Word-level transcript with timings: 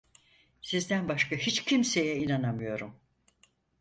Sizden 0.61 1.07
başka 1.09 1.35
hiç 1.35 1.63
kimseye 1.63 2.17
inanamıyorum… 2.17 2.95